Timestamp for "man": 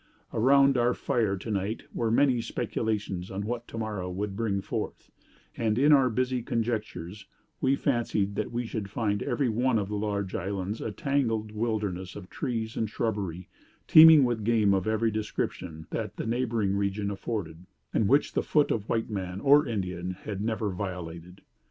19.11-19.39